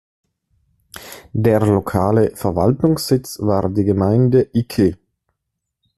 Der 1.31 1.59
lokale 1.63 2.35
Verwaltungssitz 2.35 3.37
war 3.39 3.69
die 3.69 3.83
Gemeinde 3.83 4.49
Iki. 4.51 4.95